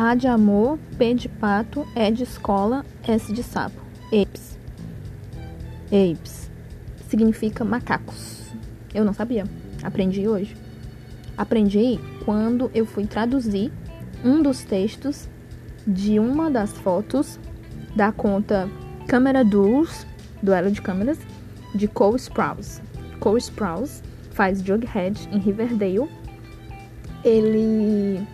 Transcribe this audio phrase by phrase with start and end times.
[0.00, 3.82] A de amor, P de pato, E de escola, S de sapo.
[4.12, 4.56] Apes.
[5.86, 6.48] Apes.
[7.08, 8.44] Significa macacos.
[8.94, 9.44] Eu não sabia.
[9.82, 10.56] Aprendi hoje.
[11.36, 13.72] Aprendi quando eu fui traduzir
[14.24, 15.28] um dos textos
[15.84, 17.36] de uma das fotos
[17.96, 18.70] da conta
[19.08, 20.06] Câmera Duels,
[20.40, 21.18] Duelo de Câmeras,
[21.74, 22.80] de Cole Sprouse.
[23.18, 26.08] Cole Sprouse faz Jughead em Riverdale.
[27.24, 28.24] Ele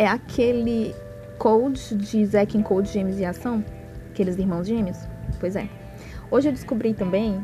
[0.00, 0.94] é aquele
[1.38, 3.62] Cold de Zack and Cold Gêmeos e Ação,
[4.10, 4.96] aqueles irmãos gêmeos.
[5.38, 5.68] Pois é.
[6.30, 7.38] Hoje eu descobri também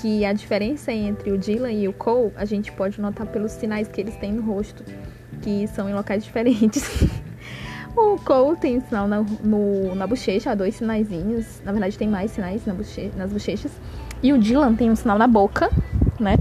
[0.00, 3.86] que a diferença entre o Dylan e o Cole a gente pode notar pelos sinais
[3.86, 4.82] que eles têm no rosto,
[5.42, 7.06] que são em locais diferentes.
[7.94, 11.60] o Cole tem sinal na, no, na bochecha, dois sinaizinhos.
[11.66, 13.72] Na verdade, tem mais sinais na boche, nas bochechas.
[14.22, 15.68] E o Dylan tem um sinal na boca,
[16.18, 16.36] né?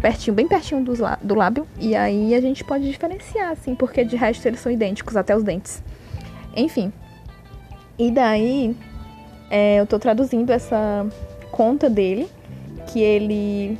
[0.00, 1.66] Pertinho, bem pertinho do, lábio.
[1.78, 5.42] E aí a gente pode diferenciar, assim, porque de resto eles são idênticos, até os
[5.42, 5.82] dentes.
[6.54, 6.92] Enfim.
[7.98, 8.76] E daí,
[9.50, 11.06] é, eu tô traduzindo essa
[11.50, 12.28] conta dele,
[12.86, 13.78] que ele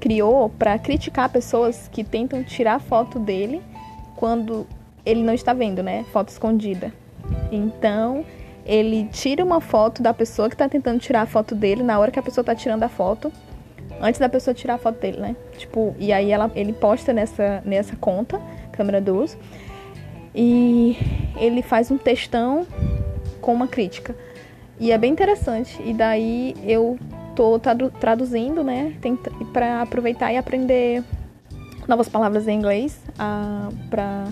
[0.00, 3.62] criou para criticar pessoas que tentam tirar foto dele
[4.16, 4.66] quando
[5.04, 6.04] ele não está vendo, né?
[6.12, 6.92] Foto escondida.
[7.50, 8.24] Então,
[8.64, 12.10] ele tira uma foto da pessoa que está tentando tirar a foto dele na hora
[12.10, 13.32] que a pessoa está tirando a foto,
[14.00, 15.36] antes da pessoa tirar a foto dele, né?
[15.56, 18.40] Tipo, e aí ela, ele posta nessa, nessa conta,
[18.72, 19.36] câmera 12,
[20.34, 20.96] e
[21.36, 22.66] ele faz um textão
[23.40, 24.14] com uma crítica.
[24.78, 25.80] E é bem interessante.
[25.84, 26.98] E daí eu
[27.34, 27.58] tô
[28.00, 28.94] traduzindo, né,
[29.52, 31.02] para aproveitar e aprender
[31.86, 34.26] novas palavras em inglês, uh, para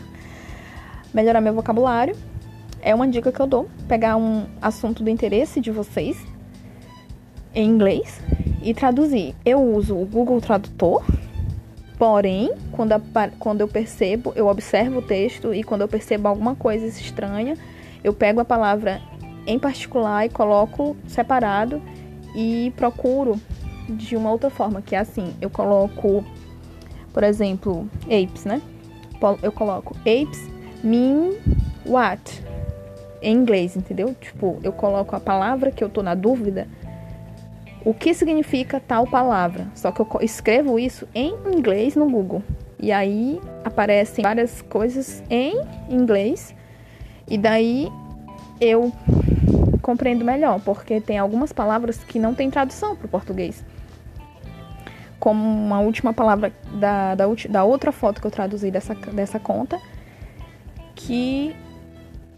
[1.14, 2.17] melhorar meu vocabulário
[2.86, 3.69] é uma dica que eu dou.
[3.89, 6.17] Pegar um assunto do interesse de vocês
[7.53, 8.20] em inglês
[8.67, 9.33] e traduzir.
[9.45, 11.05] Eu uso o Google Tradutor,
[11.97, 13.00] porém, quando, a,
[13.39, 17.56] quando eu percebo, eu observo o texto e quando eu percebo alguma coisa estranha,
[18.03, 19.00] eu pego a palavra
[19.46, 21.80] em particular e coloco separado
[22.35, 23.40] e procuro
[23.89, 26.24] de uma outra forma, que é assim, eu coloco,
[27.13, 28.61] por exemplo, apes, né?
[29.42, 30.51] Eu coloco apes
[30.83, 31.35] mean
[31.86, 32.45] what?
[33.23, 34.14] em inglês, entendeu?
[34.20, 36.69] Tipo, eu coloco a palavra que eu tô na dúvida,
[37.86, 39.69] o que significa tal palavra.
[39.73, 42.42] Só que eu escrevo isso em inglês no Google.
[42.80, 46.52] E aí aparecem várias coisas em inglês.
[47.29, 47.89] E daí
[48.61, 48.92] eu
[49.83, 53.64] compreendo melhor, porque tem algumas palavras que não tem tradução para o português.
[55.20, 59.80] Como uma última palavra da, da, da outra foto que eu traduzi dessa, dessa conta,
[60.96, 61.55] que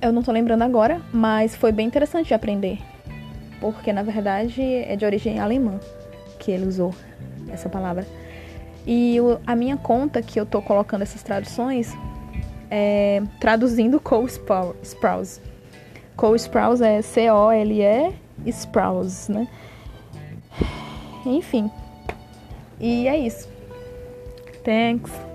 [0.03, 2.98] eu não tô lembrando agora, mas foi bem interessante de aprender.
[3.61, 5.79] Porque na verdade é de origem alemã
[6.39, 6.95] que ele usou
[7.51, 8.07] essa palavra.
[8.87, 11.95] E a minha conta que eu tô colocando essas traduções
[12.71, 14.29] é traduzindo Cole
[14.83, 15.41] Sprouse.
[16.17, 18.15] Cole Sprouse é C-O-L-E
[18.47, 19.49] Sprouse, né?
[21.27, 21.71] Enfim.
[22.81, 23.49] E é isso.
[24.65, 25.28] Thanks.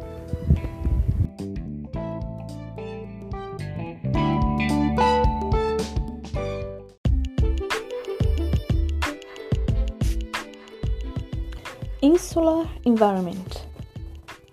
[12.03, 13.63] Insular Environment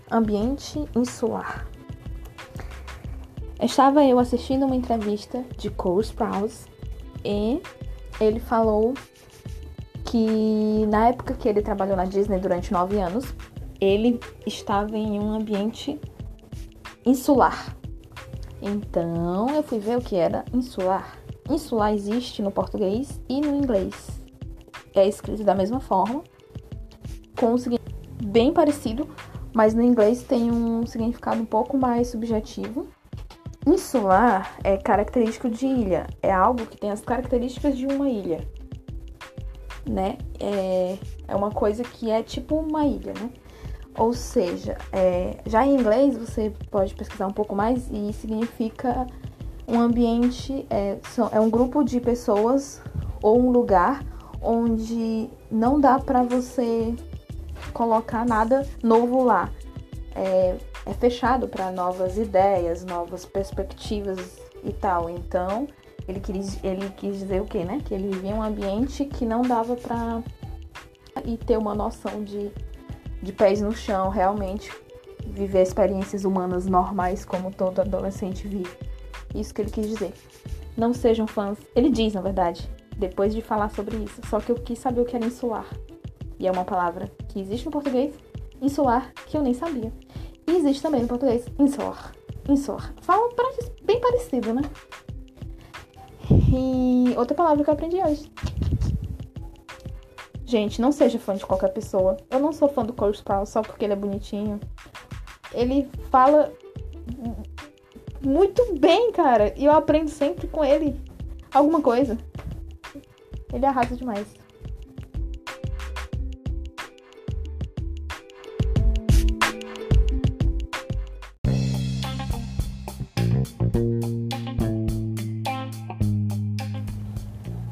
[0.08, 1.66] Ambiente insular.
[3.60, 6.66] Estava eu assistindo uma entrevista de Cole Sprouse
[7.24, 7.60] e
[8.20, 8.94] ele falou
[10.04, 13.34] que na época que ele trabalhou na Disney durante nove anos,
[13.80, 16.00] ele estava em um ambiente
[17.04, 17.76] insular.
[18.62, 21.18] Então eu fui ver o que era insular.
[21.50, 24.20] Insular existe no português e no inglês.
[24.94, 26.22] É escrito da mesma forma,
[27.40, 29.08] com um significado bem parecido,
[29.54, 32.88] mas no inglês tem um significado um pouco mais subjetivo.
[33.66, 38.46] Insular é característico de ilha, é algo que tem as características de uma ilha,
[39.88, 40.18] né?
[40.38, 43.30] É, é uma coisa que é tipo uma ilha, né?
[43.98, 49.06] Ou seja, é, já em inglês você pode pesquisar um pouco mais e significa
[49.66, 50.98] um ambiente, é,
[51.32, 52.82] é um grupo de pessoas
[53.22, 54.02] ou um lugar
[54.42, 56.94] onde não dá para você
[57.80, 59.48] colocar nada novo lá.
[60.14, 60.54] É,
[60.84, 65.08] é fechado para novas ideias, novas perspectivas e tal.
[65.08, 65.66] Então,
[66.06, 67.80] ele quis, ele quis dizer o quê, né?
[67.82, 70.22] Que ele vivia um ambiente que não dava para
[71.24, 72.50] e ter uma noção de,
[73.22, 74.70] de pés no chão, realmente
[75.26, 78.76] viver experiências humanas normais como todo adolescente vive.
[79.34, 80.12] Isso que ele quis dizer.
[80.76, 81.56] Não sejam fãs.
[81.74, 82.68] Ele diz, na verdade,
[82.98, 84.20] depois de falar sobre isso.
[84.28, 85.66] Só que eu quis saber o que era insular.
[86.40, 88.14] E é uma palavra que existe no português,
[88.62, 89.92] insular, que eu nem sabia.
[90.46, 92.12] E existe também no português, insular.
[92.48, 92.94] Insular.
[93.02, 93.28] Fala
[93.84, 94.62] bem parecido, né?
[96.30, 98.32] E outra palavra que eu aprendi hoje.
[100.46, 102.16] Gente, não seja fã de qualquer pessoa.
[102.30, 104.58] Eu não sou fã do Cole Sprouse só porque ele é bonitinho.
[105.52, 106.50] Ele fala
[108.24, 109.52] muito bem, cara.
[109.58, 110.98] E eu aprendo sempre com ele
[111.52, 112.16] alguma coisa.
[113.52, 114.39] Ele arrasa demais.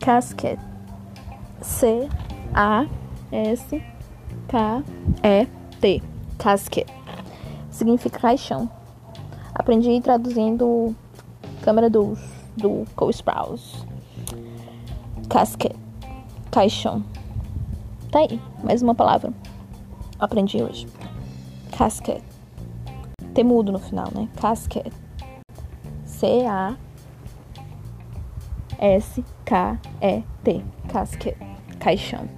[0.09, 0.59] Casket.
[1.61, 2.09] C
[2.55, 2.87] A
[3.31, 3.83] S
[4.49, 4.83] K
[5.23, 5.47] E
[5.83, 6.03] T.
[6.39, 6.89] Casket.
[7.71, 8.71] Significa caixão.
[9.55, 10.97] Aprendi traduzindo
[11.61, 12.17] câmera do,
[12.57, 13.85] do Cole Sprouse.
[15.29, 15.77] Casket.
[16.51, 17.05] Caixão.
[18.11, 19.31] Tá aí, mais uma palavra.
[20.19, 20.89] Aprendi hoje.
[21.77, 22.23] Casket.
[23.35, 24.27] Tem mudo no final, né?
[24.41, 24.91] Casket.
[26.07, 26.88] C-A
[28.79, 30.65] S-K-E-T.
[30.89, 31.37] Casket.
[31.79, 32.38] Caixão.